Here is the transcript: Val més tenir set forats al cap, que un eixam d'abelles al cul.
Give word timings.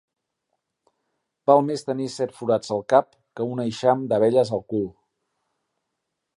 Val 1.51 1.61
més 1.67 1.83
tenir 1.89 2.09
set 2.15 2.33
forats 2.39 2.73
al 2.77 2.83
cap, 2.95 3.13
que 3.41 3.47
un 3.53 3.63
eixam 3.69 4.03
d'abelles 4.15 4.55
al 4.59 4.67
cul. 4.75 4.93